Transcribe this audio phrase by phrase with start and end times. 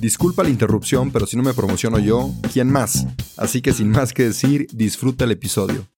[0.00, 3.06] Disculpa la interrupción, pero si no me promociono yo, ¿quién más?
[3.36, 5.88] Así que sin más que decir, disfruta el episodio.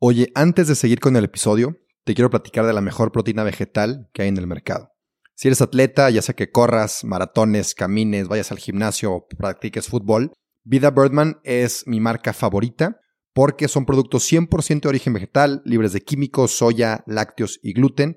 [0.00, 4.10] Oye, antes de seguir con el episodio, te quiero platicar de la mejor proteína vegetal
[4.12, 4.90] que hay en el mercado.
[5.36, 10.32] Si eres atleta, ya sea que corras, maratones, camines, vayas al gimnasio o practiques fútbol,
[10.64, 13.00] Vida Birdman es mi marca favorita
[13.32, 18.16] porque son productos 100% de origen vegetal, libres de químicos, soya, lácteos y gluten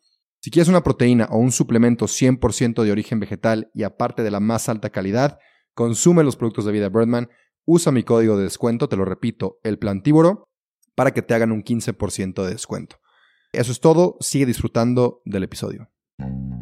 [0.43, 4.39] Si quieres una proteína o un suplemento 100% de origen vegetal y aparte de la
[4.39, 5.37] más alta calidad,
[5.75, 7.29] consume los productos de Vida Birdman,
[7.63, 10.49] usa mi código de descuento, te lo repito, el plantívoro,
[10.95, 12.99] para que te hagan un 15% de descuento.
[13.53, 15.91] Eso es todo, sigue disfrutando del episodio.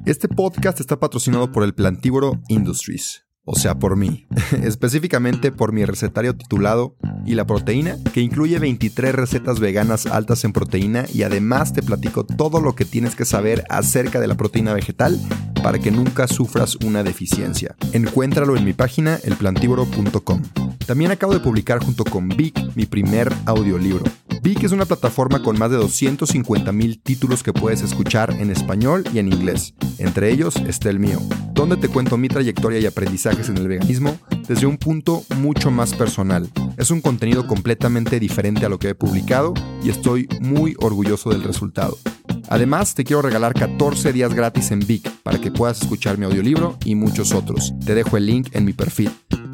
[0.06, 4.28] Este podcast está patrocinado por el Plantívoro Industries o sea, por mí,
[4.64, 6.96] específicamente por mi recetario titulado
[7.26, 12.26] Y la proteína, que incluye 23 recetas veganas altas en proteína y además te platico
[12.26, 15.20] todo lo que tienes que saber acerca de la proteína vegetal
[15.64, 17.76] para que nunca sufras una deficiencia.
[17.92, 20.69] Encuéntralo en mi página elplantívoro.com.
[20.90, 24.04] También acabo de publicar junto con Vic mi primer audiolibro.
[24.42, 29.04] Vic es una plataforma con más de 250 mil títulos que puedes escuchar en español
[29.14, 29.76] y en inglés.
[30.00, 31.20] Entre ellos está el mío,
[31.54, 34.18] donde te cuento mi trayectoria y aprendizajes en el veganismo
[34.48, 36.50] desde un punto mucho más personal.
[36.76, 41.44] Es un contenido completamente diferente a lo que he publicado y estoy muy orgulloso del
[41.44, 42.00] resultado.
[42.48, 46.80] Además, te quiero regalar 14 días gratis en Vic para que puedas escuchar mi audiolibro
[46.84, 47.76] y muchos otros.
[47.86, 49.12] Te dejo el link en mi perfil.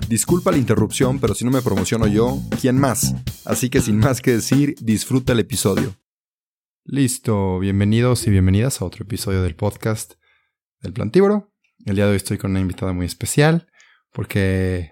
[0.08, 3.16] Disculpa la interrupción, pero si no me promociono yo, ¿quién más?
[3.44, 5.96] Así que sin más que decir, disfruta el episodio.
[6.84, 10.14] Listo, bienvenidos y bienvenidas a otro episodio del podcast
[10.82, 11.52] del Plantívoro.
[11.86, 13.68] El día de hoy estoy con una invitada muy especial
[14.12, 14.92] porque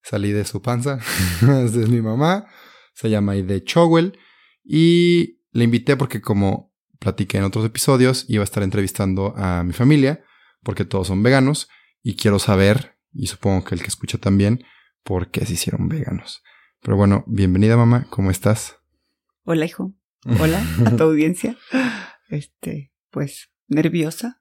[0.00, 1.00] salí de su panza.
[1.42, 2.46] Es mi mamá,
[2.94, 4.16] se llama Ide Chowell
[4.62, 9.72] y le invité porque como platiqué en otros episodios, iba a estar entrevistando a mi
[9.72, 10.24] familia
[10.62, 11.68] porque todos son veganos
[12.00, 14.64] y quiero saber y supongo que el que escucha también,
[15.02, 16.42] por qué se hicieron veganos.
[16.82, 18.76] Pero bueno, bienvenida mamá, ¿cómo estás?
[19.44, 19.94] Hola hijo,
[20.40, 21.56] hola a tu audiencia.
[22.28, 24.40] Este, pues nerviosa.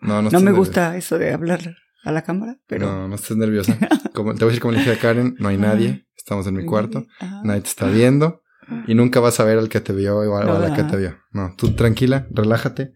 [0.00, 2.86] No, no, no me gusta eso de hablar a la cámara, pero...
[2.86, 3.78] No, no estés nerviosa.
[4.14, 6.54] Como, te voy a decir como le dije a Karen, no hay nadie, estamos en
[6.54, 7.06] mi cuarto,
[7.42, 8.42] nadie te está viendo
[8.86, 11.18] y nunca vas a ver al que te vio o a la que te vio.
[11.32, 12.94] No, tú tranquila, relájate.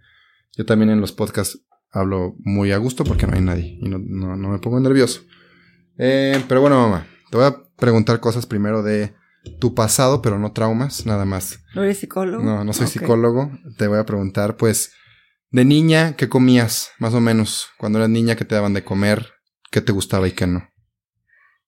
[0.56, 3.99] Yo también en los podcasts hablo muy a gusto porque no hay nadie y no,
[3.99, 5.22] no, me pongo nervioso.
[5.99, 9.15] Eh, pero bueno, mamá, te voy a preguntar cosas primero de
[9.59, 11.60] tu pasado, pero no traumas, nada más.
[11.75, 12.44] ¿No eres psicólogo?
[12.44, 13.50] No, no soy psicólogo.
[13.76, 14.93] Te voy a preguntar, pues,
[15.50, 16.91] de niña, ¿qué comías?
[16.99, 17.69] Más o menos.
[17.78, 19.26] Cuando eras niña, ¿qué te daban de comer?
[19.70, 20.69] ¿Qué te gustaba y qué no?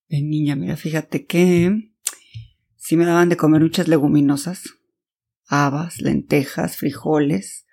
[0.09, 1.93] De niña, mira, fíjate que
[2.77, 4.65] sí me daban de comer muchas leguminosas.
[5.47, 7.67] Habas, lentejas, frijoles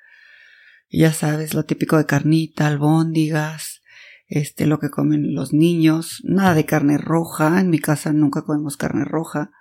[0.90, 3.82] ya sabes, lo típico de carnita, albóndigas,
[4.28, 8.78] este, lo que comen los niños, nada de carne roja, en mi casa nunca comemos
[8.78, 9.52] carne roja,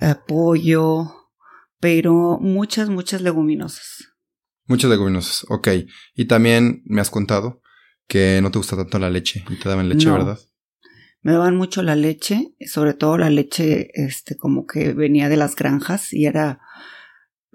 [0.00, 1.30] eh, pollo,
[1.80, 4.12] pero muchas, muchas leguminosas.
[4.66, 5.68] Muchas leguminosas, ok.
[6.14, 7.62] Y también me has contado
[8.08, 10.38] que no te gusta tanto la leche y te daban leche, ¿verdad?
[11.22, 15.56] Me daban mucho la leche, sobre todo la leche, este, como que venía de las
[15.56, 16.60] granjas y era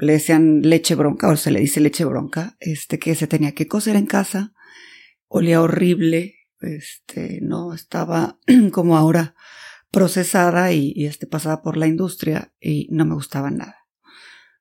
[0.01, 3.67] le decían leche bronca, o se le dice leche bronca, este, que se tenía que
[3.67, 4.53] cocer en casa,
[5.27, 8.39] olía horrible, este, no estaba
[8.71, 9.35] como ahora
[9.91, 13.75] procesada y, este, pasada por la industria y no me gustaba nada.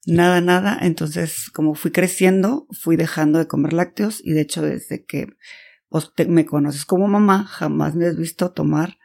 [0.06, 0.78] Nada, nada.
[0.82, 5.28] Entonces, como fui creciendo, fui dejando de comer lácteos y de hecho desde que
[5.88, 8.98] pues, te- me conoces como mamá, jamás me has visto tomar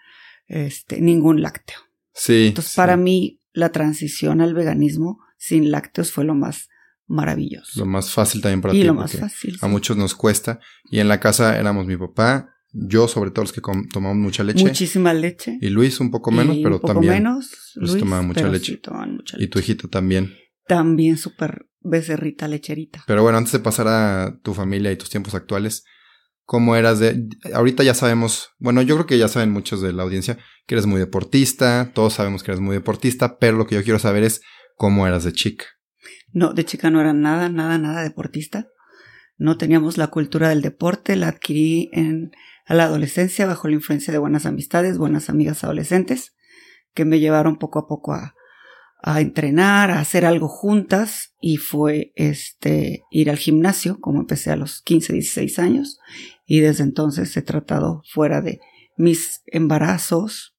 [0.48, 1.78] este, ningún lácteo.
[2.14, 2.48] Sí.
[2.48, 2.78] Entonces, sí.
[2.78, 6.70] para mí, la transición al veganismo sin lácteos fue lo más
[7.08, 7.80] maravilloso.
[7.80, 8.84] Lo más fácil también para y ti.
[8.84, 9.58] lo más fácil.
[9.62, 10.60] A muchos nos cuesta.
[10.90, 13.62] Y en la casa éramos mi papá, yo sobre todo los que
[13.94, 14.64] tomamos mucha leche.
[14.64, 15.60] Muchísima leche.
[15.62, 17.14] Y Luis un poco menos, y pero un poco también.
[17.14, 17.52] menos.
[17.76, 18.74] Luis tomaba mucha pero leche.
[18.74, 20.34] sí tomaban mucha Y tu hijito también.
[20.68, 23.04] También súper becerrita lecherita.
[23.06, 25.84] Pero bueno, antes de pasar a tu familia y tus tiempos actuales,
[26.44, 27.28] ¿cómo eras de...?
[27.54, 30.88] Ahorita ya sabemos, bueno, yo creo que ya saben muchos de la audiencia que eres
[30.88, 34.42] muy deportista, todos sabemos que eres muy deportista, pero lo que yo quiero saber es
[34.76, 35.66] cómo eras de chica.
[36.32, 38.68] No, de chica no era nada, nada, nada deportista.
[39.38, 42.32] No teníamos la cultura del deporte, la adquirí en
[42.66, 46.36] a la adolescencia bajo la influencia de buenas amistades, buenas amigas adolescentes,
[46.94, 48.34] que me llevaron poco a poco a,
[49.04, 54.56] a entrenar, a hacer algo juntas, y fue este ir al gimnasio, como empecé a
[54.56, 56.00] los 15, 16 años,
[56.48, 58.60] y desde entonces he tratado fuera de
[58.98, 60.55] mis embarazos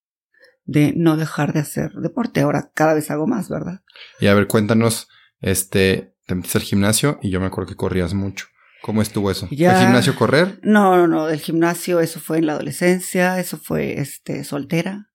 [0.66, 2.40] de no dejar de hacer deporte.
[2.40, 3.82] Ahora cada vez hago más, ¿verdad?
[4.20, 5.08] Y a ver, cuéntanos,
[5.40, 8.46] este, te metiste al gimnasio y yo me acuerdo que corrías mucho.
[8.82, 9.48] ¿Cómo estuvo eso?
[9.48, 10.60] ¿Fue gimnasio correr?
[10.62, 15.10] No, no, no, del gimnasio, eso fue en la adolescencia, eso fue este soltera.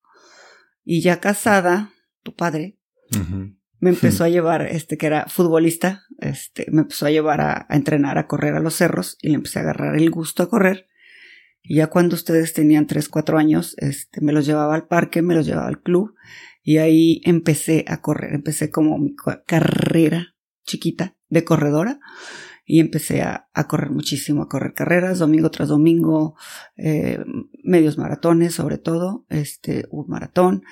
[0.84, 1.92] Y ya casada,
[2.24, 2.80] tu padre
[3.80, 7.76] me empezó a llevar, este que era futbolista, este, me empezó a llevar a, a
[7.76, 10.88] entrenar, a correr a los cerros y le empecé a agarrar el gusto a correr.
[11.64, 15.36] Y ya cuando ustedes tenían 3, 4 años, este, me los llevaba al parque, me
[15.36, 16.16] los llevaba al club
[16.64, 20.36] y ahí empecé a correr, empecé como mi ca- carrera
[20.66, 22.00] chiquita de corredora
[22.66, 26.36] y empecé a, a correr muchísimo, a correr carreras, domingo tras domingo,
[26.78, 27.20] eh,
[27.64, 30.64] medios maratones sobre todo, este, un maratón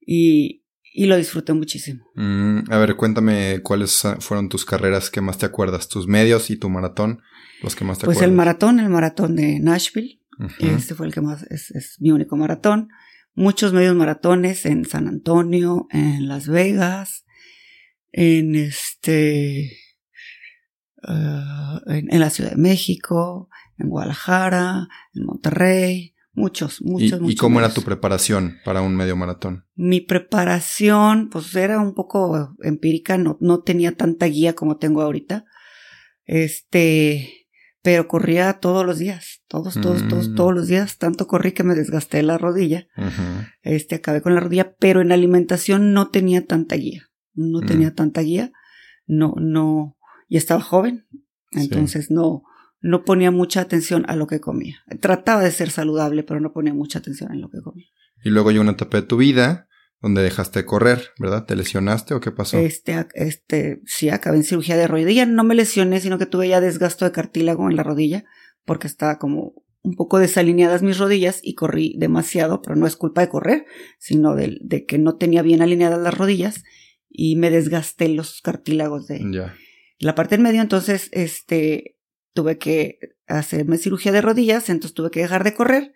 [0.00, 0.63] y,
[0.96, 2.04] y lo disfruté muchísimo.
[2.14, 6.56] Mm, a ver, cuéntame cuáles fueron tus carreras que más te acuerdas, tus medios y
[6.56, 7.20] tu maratón,
[7.62, 8.30] los que más te Pues acuerdas.
[8.30, 10.66] el maratón, el maratón de Nashville, Ujú.
[10.66, 12.90] este fue el que más, es, es mi único maratón.
[13.34, 17.24] Muchos medios maratones en San Antonio, en Las Vegas,
[18.12, 19.72] en este,
[21.02, 23.48] ah, en, en la Ciudad de México,
[23.78, 27.40] en Guadalajara, en Monterrey, muchos, ¿Y, muchos, y muchos.
[27.40, 29.64] cómo era tu preparación para un medio maratón?
[29.74, 35.44] Mi preparación, pues era un poco empírica, no, no tenía tanta guía como tengo ahorita.
[36.26, 37.46] Este,
[37.82, 40.34] pero corría todos los días, todos, todos, todos, Mm.
[40.36, 40.98] todos los días.
[40.98, 42.86] Tanto corrí que me desgasté la rodilla.
[43.62, 47.10] Este, acabé con la rodilla, pero en alimentación no tenía tanta guía.
[47.34, 47.66] No Mm.
[47.66, 48.52] tenía tanta guía.
[49.06, 49.96] No, no,
[50.28, 51.06] y estaba joven.
[51.52, 51.60] Sí.
[51.60, 52.42] Entonces no,
[52.84, 54.76] no ponía mucha atención a lo que comía.
[55.00, 57.86] Trataba de ser saludable, pero no ponía mucha atención en lo que comía.
[58.22, 59.68] Y luego llegó una etapa de tu vida
[60.02, 61.46] donde dejaste de correr, ¿verdad?
[61.46, 62.58] ¿Te lesionaste o qué pasó?
[62.58, 65.24] Este, este, sí, acabé en cirugía de rodilla.
[65.24, 68.24] No me lesioné, sino que tuve ya desgasto de cartílago en la rodilla,
[68.66, 73.22] porque estaba como un poco desalineadas mis rodillas y corrí demasiado, pero no es culpa
[73.22, 73.64] de correr,
[73.98, 76.64] sino de, de que no tenía bien alineadas las rodillas
[77.08, 79.54] y me desgasté los cartílagos de Ya.
[80.00, 80.60] la parte en medio.
[80.60, 81.96] Entonces, este,
[82.34, 85.94] tuve que hacerme cirugía de rodillas, entonces tuve que dejar de correr,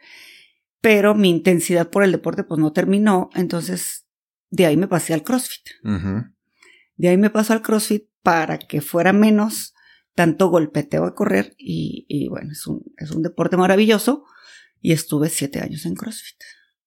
[0.80, 4.06] pero mi intensidad por el deporte pues no terminó, entonces
[4.48, 5.66] de ahí me pasé al CrossFit.
[6.96, 9.74] De ahí me paso al CrossFit para que fuera menos
[10.14, 14.24] tanto golpeteo a correr y, y bueno, es un, es un deporte maravilloso
[14.80, 16.38] y estuve siete años en CrossFit.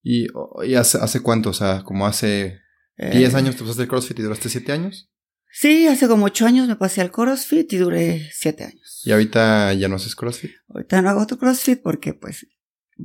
[0.04, 0.28] ¿Y,
[0.66, 1.52] y hace, hace cuánto?
[1.52, 2.60] O sea, como hace
[2.98, 5.11] Eh, 10 años te pasaste el CrossFit y duraste 7 años.
[5.54, 9.02] Sí, hace como ocho años me pasé al CrossFit y duré siete años.
[9.04, 10.52] Y ahorita ya no haces CrossFit.
[10.70, 12.48] Ahorita no hago otro CrossFit porque pues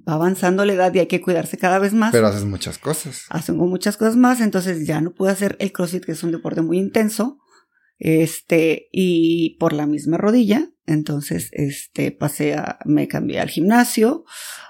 [0.08, 2.12] va avanzando la edad y hay que cuidarse cada vez más.
[2.12, 3.24] Pero haces muchas cosas.
[3.30, 6.62] Hacen muchas cosas más, entonces ya no pude hacer el CrossFit, que es un deporte
[6.62, 7.38] muy intenso.
[7.98, 14.24] Este, y por la misma rodilla, entonces, este, pasé a, me cambié al gimnasio,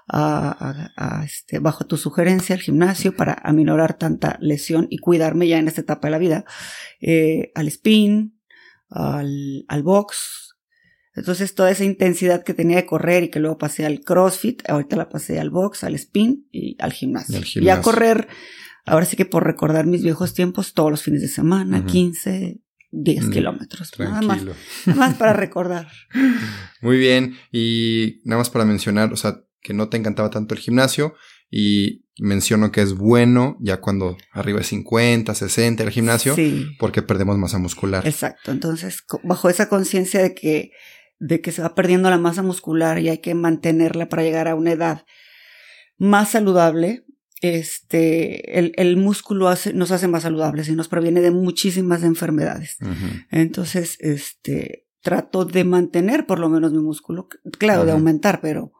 [0.08, 0.48] a,
[0.96, 5.58] a- a, este, bajo tu sugerencia al gimnasio para aminorar tanta lesión y cuidarme ya
[5.58, 6.44] en esta etapa de la vida,
[7.00, 8.38] eh, al spin,
[8.88, 10.54] al, al box.
[11.14, 14.96] Entonces, toda esa intensidad que tenía de correr y que luego pasé al CrossFit, ahorita
[14.96, 17.38] la pasé al box, al spin y al gimnasio.
[17.64, 18.28] Y a correr,
[18.84, 21.86] ahora sí que por recordar mis viejos tiempos, todos los fines de semana, Ujú.
[21.88, 23.92] 15, 10 Mm, kilómetros.
[23.98, 25.88] Nada más, nada más para recordar.
[26.80, 27.36] Muy bien.
[27.52, 31.14] Y nada más para mencionar, o sea, que no te encantaba tanto el gimnasio.
[31.50, 37.02] Y menciono que es bueno ya cuando arriba de 50, 60 el gimnasio, Sí, porque
[37.02, 38.04] perdemos masa muscular.
[38.06, 38.50] exacto.
[38.50, 40.72] Entonces, bajo esa conciencia de que,
[41.20, 44.54] de que se va perdiendo la masa muscular y hay que mantenerla para llegar a
[44.56, 45.04] una edad
[45.98, 47.04] más saludable,
[47.42, 52.76] este, el, el músculo hace, nos hace más saludables y nos previene de muchísimas enfermedades.
[53.30, 57.28] Entonces, este, trato de mantener por lo menos mi músculo,
[57.58, 58.72] claro, de aumentar, pero,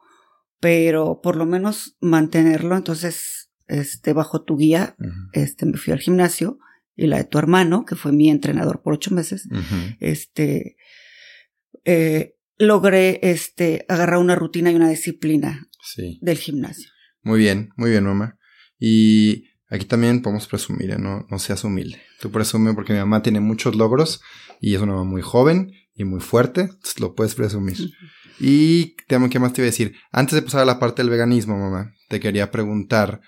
[0.59, 2.75] pero por lo menos mantenerlo.
[2.75, 4.95] Entonces, este, bajo tu guía,
[5.33, 6.59] este, me fui al gimnasio
[6.95, 9.47] y la de tu hermano, que fue mi entrenador por ocho meses,
[9.99, 10.77] este,
[11.85, 16.17] eh, logré, este, agarrar una rutina y una disciplina Sí.
[16.21, 16.89] del gimnasio.
[17.21, 18.36] Muy bien, muy bien, mamá.
[18.79, 20.97] Y aquí también podemos presumir, ¿eh?
[20.97, 22.01] no, no seas humilde.
[22.19, 24.21] Tú presume porque mi mamá tiene muchos logros
[24.61, 27.77] y es una mamá muy joven y muy fuerte, entonces lo puedes presumir.
[28.39, 29.95] Y ¿qué más te iba a decir?
[30.11, 33.21] Antes de pasar a la parte del veganismo, mamá, te quería preguntar,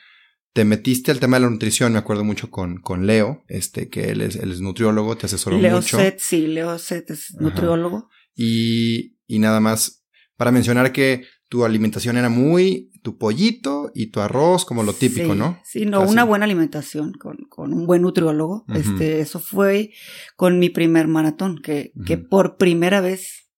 [0.53, 4.11] te metiste al tema de la nutrición, me acuerdo mucho con, con Leo, este, que
[4.11, 5.97] él es, él es nutriólogo, te asesoró Leo mucho.
[5.97, 7.43] Set, sí, Leo Set es Ajá.
[7.43, 8.09] nutriólogo.
[8.35, 10.05] Y, y nada más
[10.37, 15.33] para mencionar que tu alimentación era muy tu pollito y tu arroz, como lo típico,
[15.33, 15.59] Sí, ¿no?
[15.63, 18.65] Sí, no, una buena alimentación con, con un buen nutriólogo.
[18.71, 19.91] Este, eso fue
[20.35, 23.49] con mi primer maratón, que, que por primera vez,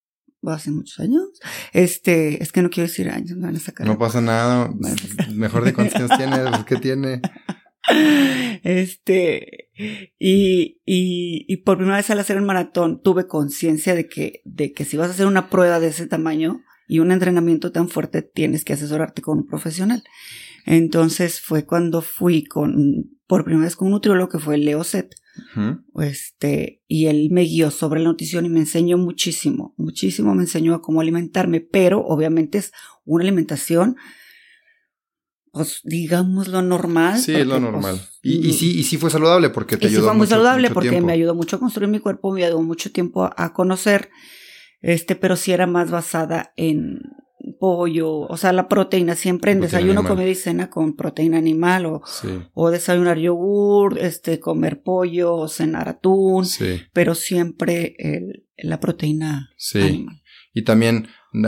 [0.46, 1.24] hace muchos años,
[1.74, 3.86] este, es que no quiero decir años, me van a sacar.
[3.86, 4.72] No pasa nada.
[5.34, 7.22] Mejor de cuántos años tiene, pues, ¿qué tiene?
[8.64, 9.72] Este,
[10.20, 14.72] y, y, y por primera vez al hacer el maratón tuve conciencia de que, de
[14.72, 18.22] que si vas a hacer una prueba de ese tamaño y un entrenamiento tan fuerte,
[18.22, 20.04] tienes que asesorarte con un profesional.
[20.66, 25.16] Entonces fue cuando fui con, por primera vez con un nutriólogo que fue Leo Set,
[25.56, 26.02] Ujú.
[26.02, 30.76] este, y él me guió sobre la nutrición y me enseñó muchísimo, muchísimo me enseñó
[30.76, 32.74] a cómo alimentarme, pero obviamente es
[33.06, 33.96] una alimentación,
[35.54, 37.20] pues digamos lo normal.
[37.20, 37.96] Sí, es lo porque, normal.
[37.98, 40.20] pues, y, y sí, y sí fue saludable porque te y sí ayudó fue muy
[40.26, 41.08] mucho- saludable mucho porque tiempo.
[41.08, 44.10] me ayudó mucho a construir mi cuerpo, me ayudó mucho tiempo a, a conocer,
[44.82, 47.00] este, pero sí era más basada en
[47.60, 50.16] pollo, o sea, la proteína, siempre en Proteína desayuno, animal.
[50.18, 55.48] comida y cena con proteína animal o, Sí, o desayunar yogur, este, comer pollo o
[55.48, 59.80] cenar atún, sí, pero siempre el- la proteína sí.
[59.82, 60.22] animal.
[60.54, 61.08] Y también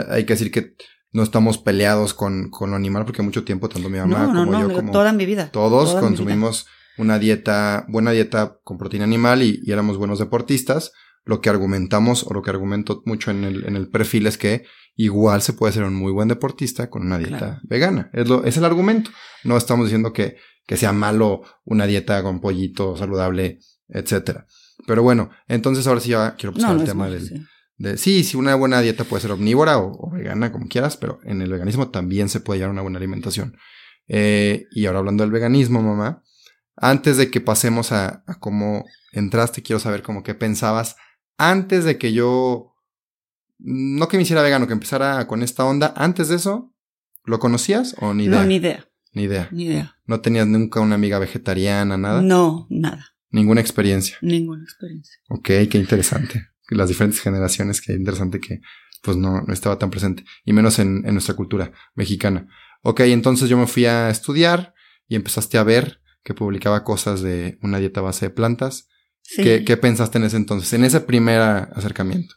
[0.10, 0.76] hay que decir que
[1.12, 4.40] no estamos peleados con, con lo animal porque mucho tiempo tanto mi mamá No, no,
[4.46, 5.50] como no, yo como toda mi vida.
[5.52, 6.18] todos toda mi vida.
[6.18, 6.66] consumimos
[6.98, 10.92] una dieta, buena dieta con proteína animal y, y éramos buenos deportistas.
[11.26, 14.66] Lo que argumentamos o lo que argumento mucho en el, en el perfil es que
[14.96, 17.60] igual se puede ser un muy buen deportista con una dieta Claro.
[17.64, 18.10] vegana.
[18.14, 19.10] Es, lo, es el argumento.
[19.44, 20.36] No estamos diciendo que,
[20.68, 24.46] que sea malo una dieta con pollito saludable, etcétera.
[24.86, 27.46] Pero bueno, entonces ahora sí ya quiero pasar No, no al tema malo, del, sí.
[27.78, 31.20] de, sí, sí, una buena dieta puede ser omnívora o, o vegana, como quieras, pero
[31.24, 33.56] en el veganismo también se puede llevar una buena alimentación.
[34.08, 36.22] Eh, y ahora hablando del veganismo, mamá,
[36.76, 40.98] antes de que pasemos a, a cómo entraste, quiero saber cómo qué pensabas
[41.38, 42.74] antes de que yo,
[43.60, 46.74] no que me hiciera vegano, que empezara con esta onda, antes de eso,
[47.26, 48.40] ¿lo conocías o ni idea?
[48.42, 49.48] No, ni idea, Ni idea.
[49.52, 49.96] ni idea.
[50.06, 52.22] No tenías nunca una amiga vegetariana, nada.
[52.22, 54.18] No, nada, Ninguna experiencia.
[54.22, 55.16] ninguna experiencia.
[55.30, 56.48] Ok, qué interesante.
[56.70, 58.62] Las diferentes generaciones, qué interesante que
[59.02, 60.24] pues no, no estaba tan presente.
[60.46, 62.48] Y menos en, en nuestra cultura mexicana.
[62.84, 64.74] Ok, entonces yo me fui a estudiar
[65.08, 68.88] y empezaste a ver que publicaba cosas de una dieta base de plantas.
[69.24, 70.72] Sí, ¿Qué, qué pensaste en ese entonces?
[70.74, 72.36] En ese primer acercamiento.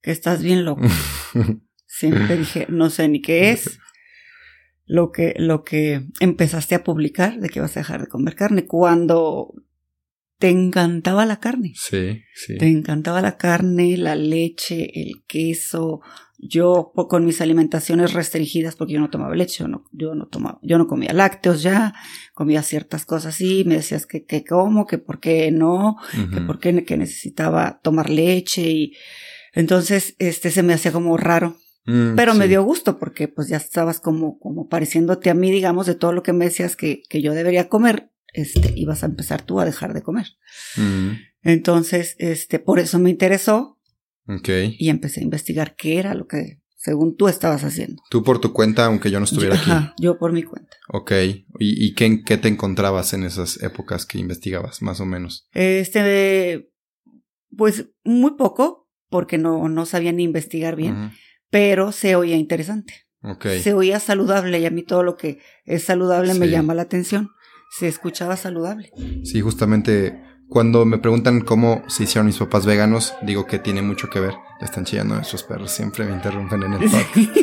[0.00, 0.82] que estás bien loco.
[1.86, 3.78] Siempre dije, no sé ni qué es.
[4.84, 8.66] Lo que, lo que empezaste a publicar de que vas a dejar de comer carne
[8.66, 9.52] cuando
[10.38, 11.72] te encantaba la carne.
[11.74, 12.56] sí, sí.
[12.58, 16.00] Te encantaba la carne, la leche, el queso.
[16.38, 20.58] Yo con mis alimentaciones restringidas porque yo no tomaba leche, yo no, yo no tomaba,
[20.62, 21.94] yo no comía lácteos ya,
[22.34, 26.58] comía ciertas cosas así, me decías que, que como, que por qué no, que por
[26.58, 28.92] qué que necesitaba tomar leche y
[29.54, 33.56] entonces este se me hacía como raro, Mm, pero me dio gusto porque pues ya
[33.56, 37.22] estabas como como pareciéndote a mí, digamos, de todo lo que me decías que, que
[37.22, 40.26] yo debería comer, este ibas a empezar tú a dejar de comer.
[40.76, 41.10] Mm,
[41.42, 43.78] Entonces, este por eso me interesó
[44.78, 48.02] y empecé a investigar qué era lo que según tú estabas haciendo.
[48.10, 49.70] Tú por tu cuenta, aunque yo no estuviera yo, aquí.
[49.70, 50.76] ajá, yo por mi cuenta.
[50.88, 51.10] Ok.
[51.10, 55.48] ¿Y, y qué, qué te encontrabas en esas épocas que investigabas, más o menos?
[55.52, 56.70] Este
[57.56, 61.12] pues muy poco porque no no sabía ni investigar bien.
[61.50, 63.06] Pero se oía interesante.
[63.62, 67.30] Se oía saludable y a mí todo lo que es saludable me llama la atención.
[67.70, 68.90] Se escuchaba saludable.
[69.24, 74.08] Sí, justamente cuando me preguntan cómo se hicieron mis papás veganos, digo que tiene mucho
[74.08, 74.34] que ver.
[74.60, 77.36] Ya están chillando nuestros perros, siempre me interrumpen en el podcast.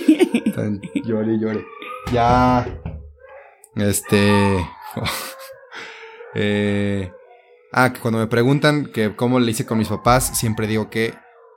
[0.45, 1.65] Están llore llore.
[2.11, 2.65] Ya.
[3.75, 4.65] Este.
[6.35, 7.11] eh,
[7.71, 11.13] ah, que cuando me preguntan que cómo le hice con mis papás, siempre digo que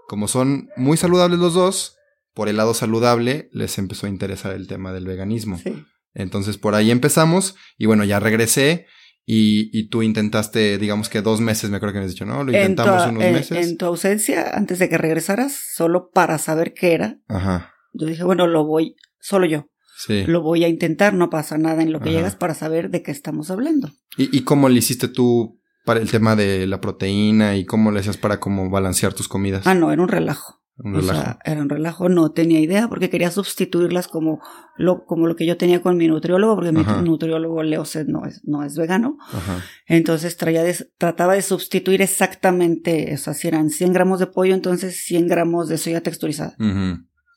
[0.08, 1.96] como son muy saludables los dos,
[2.34, 5.58] por el lado saludable les empezó a interesar el tema del veganismo.
[5.58, 5.84] Sí.
[6.16, 8.86] Entonces por ahí empezamos y bueno, ya regresé
[9.26, 12.42] y, y tú intentaste, digamos que dos meses, me acuerdo que me has dicho, ¿no?
[12.44, 13.66] Lo intentamos tu, unos en- meses.
[13.68, 18.24] En tu ausencia, antes de que regresaras, solo para saber qué era, Ajá, yo dije,
[18.24, 19.66] bueno, lo voy, solo yo,
[19.98, 20.24] sí.
[20.26, 22.18] lo voy a intentar, no pasa nada en lo que Ajá.
[22.18, 23.90] llegas para saber de qué estamos hablando.
[24.16, 28.00] ¿Y, ¿Y cómo le hiciste tú para el tema de la proteína y cómo le
[28.00, 29.66] hacías para como balancear tus comidas?
[29.66, 30.60] Ah, no, era un relajo.
[30.78, 34.40] Un O sea, era un relajo, no tenía idea porque quería sustituirlas como
[34.76, 36.98] lo, como lo que yo tenía con mi nutriólogo, porque Ajá.
[37.00, 39.16] mi nutriólogo Leo Sed no es, no es vegano.
[39.32, 39.62] Ajá.
[39.86, 44.54] Entonces traía de- trataba de sustituir exactamente, o sea, si eran 100 gramos de pollo,
[44.54, 46.56] entonces 100 gramos de soya texturizada.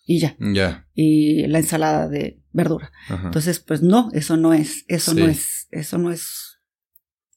[0.05, 0.35] Y ya.
[0.39, 0.87] Ya.
[0.93, 2.91] Y la ensalada de verdura.
[3.07, 3.27] Ajá.
[3.27, 5.19] Entonces, pues no, eso no es, eso Sí.
[5.19, 6.48] no es, eso no es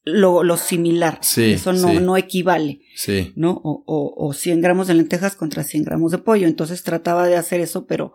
[0.03, 1.19] lo, lo similar.
[1.21, 1.99] Sí, Eso no, sí.
[1.99, 2.81] no equivale.
[2.95, 3.31] Sí.
[3.35, 3.51] ¿no?
[3.63, 6.47] O, o, o 100 gramos de lentejas contra 100 gramos de pollo.
[6.47, 8.13] Entonces trataba de hacer eso, pero...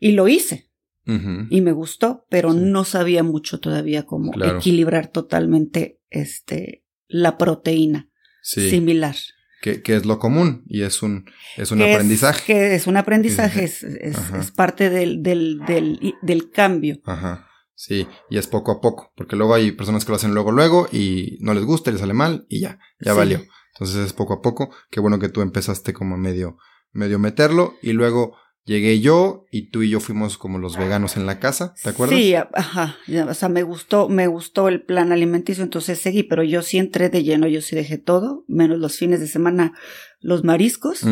[0.00, 0.70] Y lo hice,
[1.06, 2.58] y me gustó, pero Sí.
[2.60, 4.58] no sabía mucho todavía cómo Claro.
[4.58, 8.08] equilibrar totalmente este, la proteína
[8.42, 8.70] Sí.
[8.70, 9.16] similar.
[9.60, 11.26] Que, que es lo común y es un,
[11.58, 12.42] es un Que es- aprendizaje.
[12.46, 16.98] que es un aprendizaje, es, es, es parte del, del, del, del cambio.
[17.04, 17.46] Ajá.
[17.82, 20.86] Sí, y es poco a poco, porque luego hay personas que lo hacen luego, luego
[20.92, 23.16] y no les gusta, les sale mal y ya, ya Sí.
[23.18, 23.40] valió.
[23.74, 24.68] Entonces es poco a poco.
[24.90, 26.58] Qué bueno que tú empezaste como medio,
[26.92, 31.24] medio meterlo y luego llegué yo y tú y yo fuimos como los veganos en
[31.24, 32.18] la casa, ¿te acuerdas?
[32.18, 32.98] Sí, ajá.
[33.06, 36.76] ya, O sea, me gustó, me gustó el plan alimenticio, entonces seguí, pero yo sí
[36.76, 39.72] entré de lleno, yo sí dejé todo, menos los fines de semana,
[40.20, 41.02] los mariscos.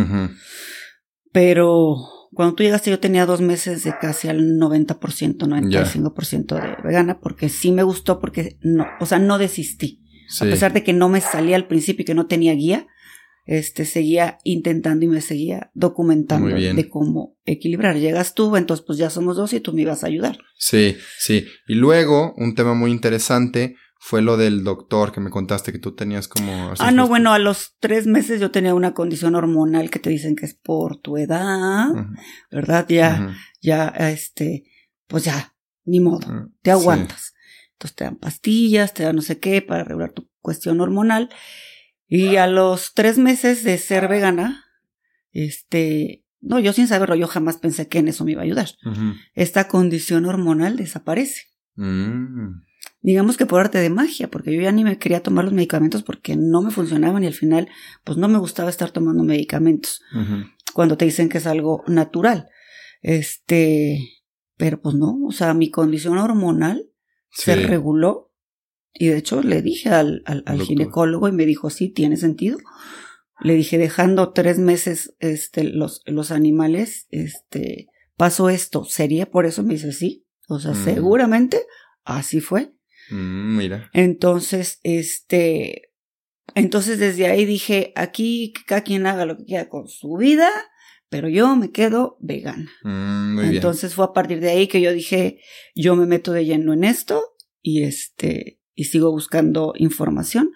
[1.32, 1.96] Pero
[2.32, 7.48] cuando tú llegaste yo tenía dos meses de casi al 90%, 95% de vegana, porque
[7.48, 10.04] sí me gustó, porque no, o sea, no desistí.
[10.28, 10.46] Sí.
[10.46, 12.86] A pesar de que no me salía al principio y que no tenía guía,
[13.48, 17.96] este, seguía intentando y me seguía documentando de cómo equilibrar.
[17.96, 20.38] Llegas tú, entonces pues ya somos dos y tú me ibas a ayudar.
[20.58, 21.46] Sí, sí.
[21.66, 25.94] Y luego, un tema muy interesante fue lo del doctor que me contaste que tú
[25.94, 26.72] tenías como...
[26.78, 30.36] Ah, no, bueno, a los tres meses yo tenía una condición hormonal que te dicen
[30.36, 31.88] que es por tu edad,
[32.50, 32.86] ¿verdad?
[32.88, 34.64] Ya, ya, este,
[35.08, 36.50] pues ya, ni modo.
[36.62, 36.78] te Sí.
[36.78, 37.34] aguantas.
[37.72, 41.28] Entonces te dan pastillas, te dan no sé qué para regular tu cuestión hormonal.
[42.06, 44.64] Y a los tres meses de ser vegana,
[45.32, 48.68] este, no, yo sin saberlo, yo jamás pensé que en eso me iba a ayudar.
[49.34, 51.42] Esta condición hormonal desaparece.
[51.74, 52.62] Mm.
[53.00, 56.02] Digamos que por arte de magia, porque yo ya ni me quería tomar los medicamentos
[56.02, 57.68] porque no me funcionaban y al final,
[58.04, 60.02] pues no me gustaba estar tomando medicamentos
[60.74, 62.48] cuando te dicen que es algo natural.
[63.02, 64.00] Este,
[64.56, 66.90] pero pues no, o sea, mi condición hormonal
[67.30, 68.32] se reguló.
[68.92, 72.58] Y de hecho le dije al, al, al ginecólogo y me dijo, sí, tiene sentido.
[73.40, 78.84] Le dije, dejando tres meses este, los, los animales, este, pasó esto.
[78.84, 79.62] ¿Sería por eso?
[79.62, 80.26] Me dice, sí.
[80.48, 80.84] O sea, Mm.
[80.84, 81.62] seguramente
[82.02, 82.74] así fue.
[83.10, 83.90] Mm, mira.
[83.92, 85.92] Entonces, este,
[86.54, 90.48] entonces desde ahí dije, aquí cada quien haga lo que quiera con su vida,
[91.08, 92.70] pero yo me quedo vegana.
[92.82, 93.54] Mm, muy bien.
[93.56, 95.40] Entonces fue a partir de ahí que yo dije,
[95.74, 97.22] yo me meto de lleno en esto
[97.62, 100.50] y este, y sigo buscando información.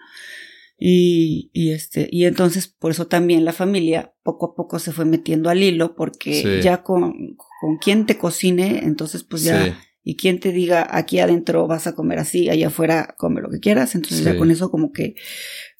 [0.77, 5.05] Y, y este, y entonces por eso también la familia poco a poco se fue
[5.05, 6.61] metiendo al hilo, porque Sí.
[6.61, 9.71] ya con, con quien te cocine, entonces pues ya, Sí.
[10.03, 13.59] Y quien te diga aquí adentro vas a comer así, allá afuera come lo que
[13.59, 14.25] quieras, entonces Sí.
[14.25, 15.15] ya con eso como que,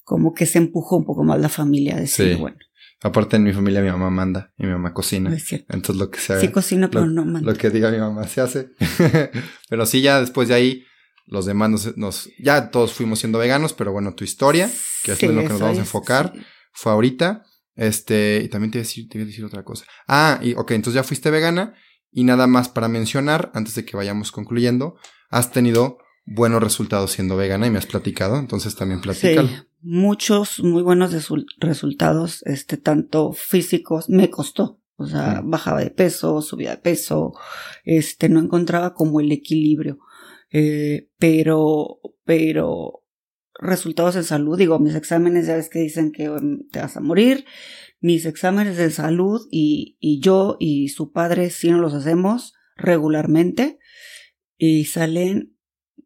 [0.02, 2.40] como que se empujó un poco más la familia a decir, Sí.
[2.40, 2.56] bueno,
[3.02, 5.34] Aparte en mi familia mi mamá manda y mi mamá no cocina.
[5.34, 5.74] es cierto.
[5.74, 7.50] Entonces lo que se haga, Sí cocino, pero no mando.
[7.52, 8.70] lo que diga mi mamá se hace.
[9.68, 10.84] pero sí, ya después de ahí,
[11.26, 14.70] los demás nos, nos- ya todos fuimos siendo veganos, pero bueno, tu historia,
[15.02, 16.40] que es Sí, en lo que nos vamos a enfocar, sí.
[16.72, 17.44] fue ahorita.
[17.76, 19.84] Este, y también te iba a decir, te iba a decir otra cosa.
[20.06, 21.74] Ah, y ok, entonces ya fuiste vegana
[22.14, 24.96] y nada más para mencionar, antes de que vayamos concluyendo,
[25.30, 29.48] has tenido buenos resultados siendo vegana y me has platicado, entonces también platícalo.
[29.48, 34.80] Sí, muchos muy buenos resul- resultados, este, tanto físicos, me costó.
[34.96, 35.50] O sea, Mm.
[35.50, 37.32] bajaba de peso, subía de peso,
[37.84, 39.98] este, no encontraba como el equilibrio.
[40.52, 43.02] Eh, pero, pero,
[43.60, 47.00] resultados en salud, digo, mis exámenes ya ves que dicen que um, te vas a
[47.00, 47.44] morir,
[48.00, 53.78] mis exámenes de salud y, y yo y su padre sí nos los hacemos regularmente
[54.56, 55.54] y salen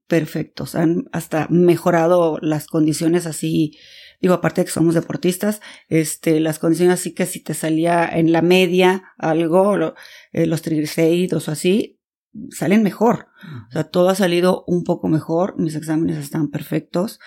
[0.07, 3.77] perfectos, han hasta mejorado las condiciones así,
[4.21, 8.33] digo, aparte de que somos deportistas, este, las condiciones así que si te salía en
[8.33, 9.95] la media algo,
[10.33, 11.98] eh, los triglicéridos o así,
[12.51, 13.29] salen mejor.
[13.69, 17.19] O sea, todo ha salido un poco mejor, mis exámenes están perfectos.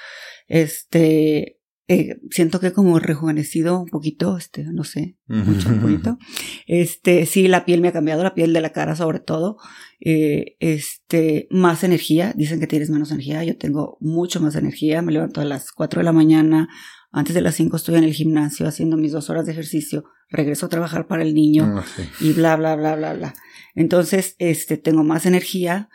[0.48, 6.18] Este, eh, siento que como rejuvenecido un poquito, este, no sé, mucho un poquito.
[6.66, 9.58] Este, sí, la piel me ha cambiado, la piel de la cara sobre todo.
[10.00, 15.12] Eh, este, más energía, dicen que tienes menos energía, yo tengo mucho más energía, me
[15.12, 16.70] levanto a las 4 de la mañana,
[17.12, 20.66] antes de las 5 estoy en el gimnasio haciendo mis dos horas de ejercicio, regreso
[20.66, 22.04] a trabajar para el niño Ah, sí.
[22.22, 23.34] y bla, bla, bla, bla, bla.
[23.76, 25.90] Entonces, este, tengo más energía,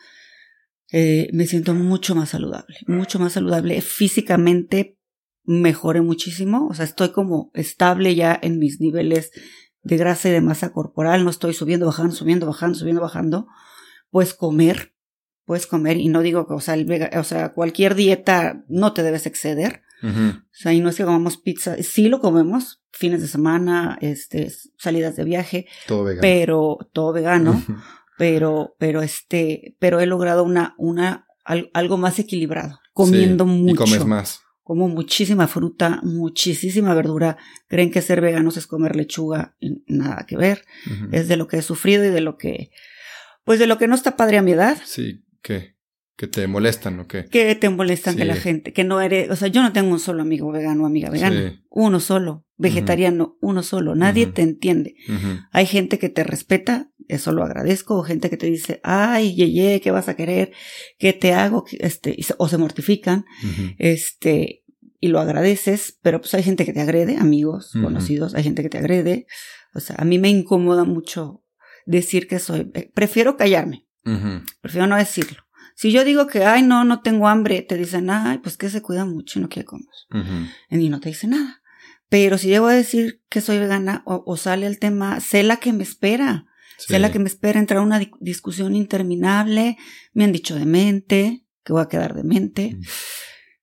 [0.93, 3.81] eh, me siento mucho más saludable, mucho más saludable.
[3.81, 4.99] Físicamente
[5.45, 9.31] mejoré muchísimo, o sea, estoy como estable ya en mis niveles
[9.83, 13.47] de grasa y de masa corporal, no estoy subiendo, bajando, subiendo, bajando, subiendo, bajando.
[14.11, 14.93] Puedes comer,
[15.45, 18.93] puedes comer, y no digo que, o sea, el vega- o sea, cualquier dieta no
[18.93, 19.83] te debes exceder.
[20.03, 20.09] O
[20.53, 25.17] sea, y no es que comamos pizza, sí lo comemos, fines de semana, este, salidas
[25.17, 26.21] de viaje, Todo vegano.
[26.23, 27.63] pero todo vegano,
[28.19, 33.73] pero, pero este, pero he logrado una, una, al- algo más equilibrado, comiendo Sí, mucho.
[33.73, 34.41] Y comes más.
[34.63, 37.37] Como muchísima fruta, muchísima verdura.
[37.69, 39.57] Creen que ser veganos es comer lechuga,
[39.87, 40.65] nada que ver.
[41.13, 42.71] Es de lo que he sufrido y de lo que,
[43.45, 44.77] pues de lo que no está padre a mi edad.
[44.85, 45.76] Sí, ¿qué?
[46.17, 47.27] ¿Que te molestan o qué?
[47.27, 48.29] Que te molestan que Sí.
[48.29, 50.87] la gente, que no eres, o sea, yo no tengo un solo amigo vegano o
[50.87, 51.51] amiga vegana.
[51.51, 51.61] Sí.
[51.69, 52.47] Uno solo.
[52.57, 53.95] Vegetariano, uno solo.
[53.95, 54.95] Nadie te entiende.
[55.53, 59.83] Hay gente que te respeta, eso lo agradezco, o gente que te dice, ay, yeye,
[59.83, 60.53] ¿qué vas a querer?
[60.99, 61.67] ¿Qué te hago?
[61.79, 63.27] Este, o se mortifican,
[63.77, 64.65] este,
[65.01, 68.71] y lo agradeces, pero pues hay gente que te agrede, amigos, conocidos, hay gente que
[68.71, 69.27] te agrede.
[69.75, 71.45] O sea, a mí me incomoda mucho
[71.85, 73.87] decir que soy, prefiero callarme,
[74.63, 75.43] prefiero no decirlo.
[75.77, 78.83] Si yo digo que, ay, no, no tengo hambre, te dicen, ay, pues que se
[78.83, 79.87] cuida mucho y no quiere comer.
[80.11, 80.49] Ujú.
[80.71, 81.61] Y no te dice nada.
[82.09, 85.59] Pero si llego a decir que soy vegana o, o sale el tema, sé la
[85.59, 86.47] que me espera.
[86.79, 86.87] Sí.
[86.95, 89.77] Sé la que me espera entrar a una di- discusión interminable.
[90.15, 92.83] Me han dicho demente, que voy a quedar demente, Mm.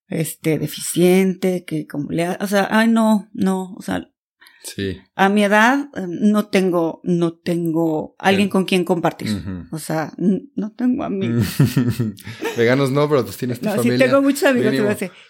[0.09, 4.09] este, deficiente, que como le, ha- o sea, ay no, no, o sea,
[4.63, 4.97] Sí.
[5.15, 8.51] a mi edad eh, no tengo, no tengo alguien Sí.
[8.51, 9.29] con quien compartir.
[9.71, 11.45] O sea, no tengo amigos.
[12.57, 14.05] Veganos no, pero pues tienes tu No, sí, familia.
[14.05, 14.73] tengo muchos amigos.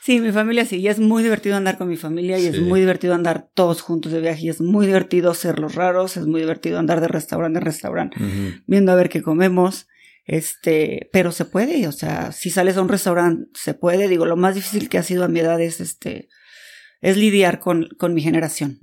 [0.01, 0.77] Sí, mi familia sí.
[0.77, 2.61] Y es muy divertido andar con mi familia y es Sí.
[2.61, 6.15] muy divertido andar todos juntos de viaje y es muy divertido ser los raros.
[6.17, 8.17] Es muy divertido andar de restaurante en restaurante
[8.67, 9.87] viendo a ver qué comemos.
[10.25, 11.87] Este, pero se puede.
[11.87, 14.07] O sea, si sales a un restaurante, se puede.
[14.07, 16.29] Digo, lo más difícil que ha sido a mi edad es este,
[17.03, 18.79] es lidiar con, con mi generación.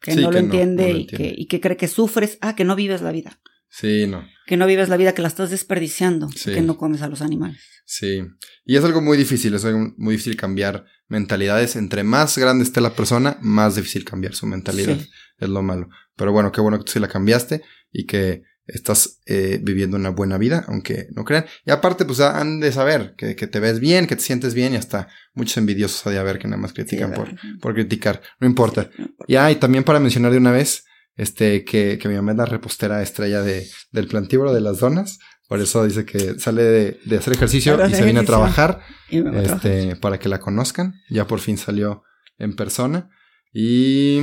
[0.00, 1.06] Que Sí, no lo entiende, no lo y.
[1.06, 2.38] Que, y que cree que sufres.
[2.40, 3.38] Ah, que no vives la vida.
[3.68, 4.26] Sí, no.
[4.46, 6.28] Que no vives la vida, que la estás desperdiciando.
[6.30, 6.52] Sí.
[6.52, 7.60] Que no comes a los animales.
[7.84, 8.22] Sí.
[8.64, 11.76] Y es algo muy difícil, es algo muy difícil cambiar mentalidades.
[11.76, 14.98] Entre más grande esté la persona, más difícil cambiar su mentalidad.
[14.98, 15.10] Sí.
[15.38, 15.90] Es lo malo.
[16.16, 20.10] Pero bueno, qué bueno que tú sí la cambiaste y que estás eh, viviendo una
[20.10, 21.46] buena vida, aunque no crean.
[21.66, 24.74] Y aparte, pues han de saber que, que te ves bien, que te sientes bien
[24.74, 27.28] y hasta muchos envidiosos ha de haber que nada más critican Sí, por,
[27.60, 28.20] por criticar.
[28.40, 28.84] No importa.
[28.84, 29.24] Sí, no importa.
[29.32, 30.84] Y, ah, y también para mencionar de una vez,
[31.16, 35.18] este, que, que mi mamá es la repostera estrella de, del plantíbulo de las donas.
[35.48, 39.20] Por eso dice que sale de, de hacer ejercicio y se viene a trabajar, Y
[39.20, 39.56] a trabajar.
[39.56, 40.94] este, para que la conozcan.
[41.08, 42.02] Ya por fin salió
[42.36, 43.08] en persona.
[43.52, 44.20] Y,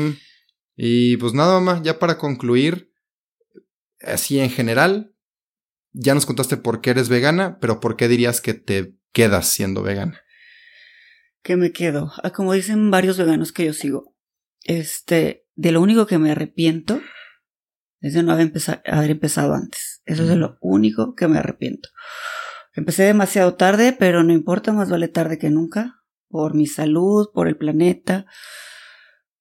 [0.76, 2.92] y pues nada, mamá, ya para concluir,
[4.06, 5.14] así en general,
[5.94, 9.82] ya nos contaste por qué eres vegana, pero por qué dirías que te quedas siendo
[9.82, 10.22] vegana.
[11.44, 12.12] que me quedo.
[12.24, 14.16] Ah, Como dicen varios veganos que yo sigo,
[14.64, 17.02] este, de lo único que me arrepiento
[18.02, 20.02] es de no haber, empeza- haber empezado antes.
[20.06, 21.90] Eso es de lo único que me arrepiento.
[22.74, 26.02] Empecé demasiado tarde, pero no importa, más vale tarde que nunca.
[26.30, 28.26] Por mi salud, por el planeta,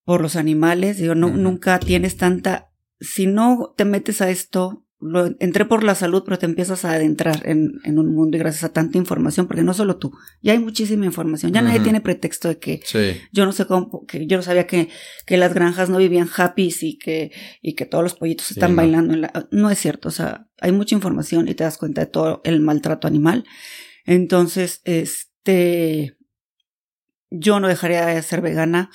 [0.04, 0.98] por los animales.
[0.98, 2.70] Digo, no, nunca tienes tanta.
[3.00, 6.92] Si no te metes a esto, lo, entré por la salud, pero te empiezas a
[6.92, 10.52] adentrar en, en un mundo y gracias a tanta información, porque no solo tú, ya
[10.52, 11.52] hay muchísima información.
[11.52, 13.20] Ya nadie tiene pretexto de que Sí.
[13.32, 14.88] yo no sé cómo, que yo no sabía que,
[15.26, 18.70] que las granjas no vivían happy y que, y que todos los pollitos Sí, están
[18.70, 18.76] no.
[18.78, 19.12] bailando.
[19.12, 22.06] En la, no es cierto, o sea, hay mucha información y te das cuenta de
[22.06, 23.44] todo el maltrato animal.
[24.06, 26.16] Entonces, este,
[27.30, 28.90] yo no dejaría de ser vegana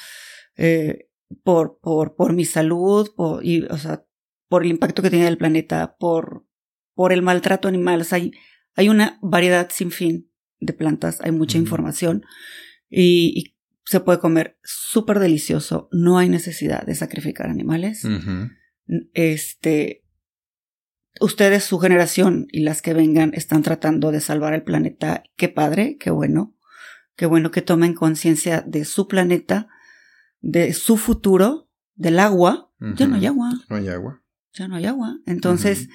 [0.56, 1.09] eh,
[1.44, 4.06] por, por, por mi salud, por, y, o sea,
[4.48, 6.46] por el impacto que tiene el planeta, por,
[6.94, 8.02] por el maltrato animal.
[8.02, 8.32] O sea, hay,
[8.76, 12.24] hay una variedad sin fin de plantas, hay mucha información
[12.90, 15.90] y, y se puede comer súper delicioso.
[15.92, 18.04] No hay necesidad de sacrificar animales.
[19.14, 20.06] Este,
[21.20, 25.24] ustedes, su generación y las que vengan, están tratando de salvar el planeta.
[25.38, 26.56] Qué padre, qué bueno.
[27.16, 29.68] Qué bueno que tomen conciencia de su planeta,
[30.42, 32.72] de su futuro, del agua.
[32.96, 34.24] Ya no hay agua No hay agua.
[34.54, 35.20] ya no hay agua.
[35.26, 35.90] Entonces.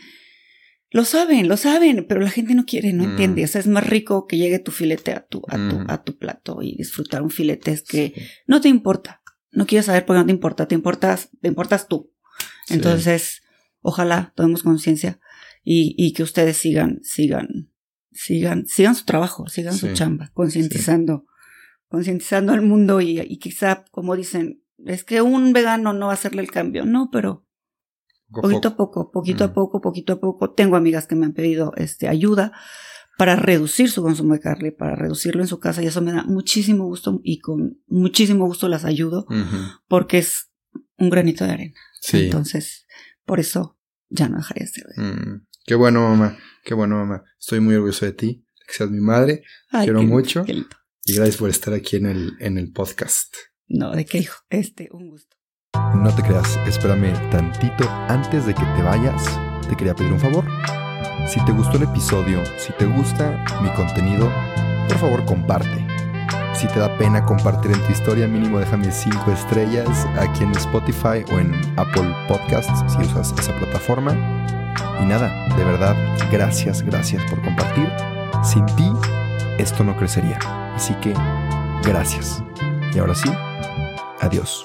[0.91, 3.43] Lo saben, lo saben, pero la gente no quiere, no entiende.
[3.43, 6.17] O sea, es más rico que llegue tu filete a tu, a tu, a tu
[6.17, 7.73] plato y disfrutar un filete.
[7.73, 8.15] Es que
[8.47, 9.21] no te importa.
[9.51, 10.69] No quieres saber por qué no te importa.
[10.69, 12.13] Te importas, te importas tú.
[12.69, 13.43] Entonces,
[13.81, 15.19] ojalá tomemos conciencia
[15.65, 17.73] y, y que ustedes sigan, sigan,
[18.13, 21.27] sigan, sigan su trabajo, sigan su chamba, concientizando,
[21.95, 26.15] concientizando al mundo y, y quizá, como dicen, es que un vegano no va a
[26.15, 26.85] hacerle el cambio.
[26.85, 27.47] No, pero
[28.31, 30.53] poquito a poco, poquito a poco, poquito a poco.
[30.53, 32.53] Tengo amigas que me han pedido este, ayuda
[33.17, 36.25] para reducir su consumo de carne, para reducirlo en su casa y eso me da
[36.25, 39.27] muchísimo gusto y con muchísimo gusto las ayudo
[39.87, 40.51] porque es
[40.99, 41.75] un granito de arena.
[42.13, 42.87] Entonces,
[43.25, 43.79] por eso
[44.09, 44.85] ya no dejaré de ser.
[44.97, 45.47] Mm.
[45.65, 46.37] Qué bueno, mamá.
[46.65, 47.23] Qué bueno, mamá.
[47.39, 49.43] Estoy muy orgulloso de ti, que seas mi madre.
[49.71, 50.45] Quiero mucho.
[51.07, 53.35] Y gracias por estar aquí en el, en el podcast.
[53.69, 54.43] No, de qué hijo.
[54.51, 55.37] Este, un gusto.
[55.97, 59.23] No te creas, espérame tantito antes de que te vayas.
[59.69, 60.45] Te quería pedir un favor.
[61.29, 64.31] Si te gustó el episodio, si te gusta mi contenido,
[64.89, 65.87] por favor comparte.
[66.55, 71.25] Si te da pena compartir en tu historia, mínimo déjame 5 estrellas aquí en Spotify
[71.33, 74.13] o en Apple Podcasts si usas esa plataforma.
[75.03, 75.97] Y nada, de verdad,
[76.31, 77.89] gracias, gracias por compartir.
[78.45, 78.91] Sin ti,
[79.59, 80.39] esto no crecería.
[80.75, 81.15] Así que,
[81.83, 82.43] gracias.
[82.93, 83.31] Y ahora sí,
[84.21, 84.65] adiós.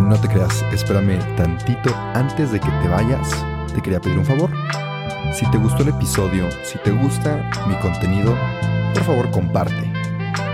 [0.00, 3.44] No te creas, espérame tantito antes de que te vayas.
[3.74, 4.50] Te quería pedir un favor.
[5.32, 8.34] Si te gustó el episodio, si te gusta mi contenido,
[8.94, 9.99] por favor comparte.